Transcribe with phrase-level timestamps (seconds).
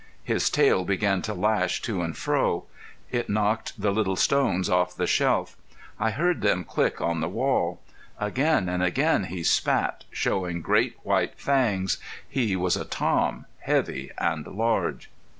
[0.23, 2.65] His tail began to lash to and fro;
[3.11, 5.55] it knocked the little stones off the shelf.
[5.99, 7.79] I heard them click on the wall.
[8.19, 11.99] Again and again he spat, showing great, white fangs.
[12.27, 15.11] He was a Tom, heavy and large.